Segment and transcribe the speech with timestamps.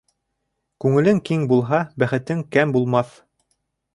[0.85, 3.13] Күңелең киң булһа, бәхетең кәм булмаҫ.